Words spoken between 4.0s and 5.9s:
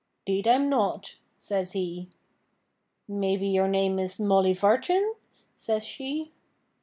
Mollyvartin?' says